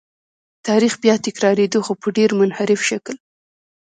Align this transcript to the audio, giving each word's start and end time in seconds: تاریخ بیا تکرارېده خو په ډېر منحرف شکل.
تاریخ 0.67 0.93
بیا 1.03 1.15
تکرارېده 1.25 1.79
خو 1.85 1.93
په 2.01 2.07
ډېر 2.17 2.29
منحرف 2.39 2.81
شکل. 2.89 3.15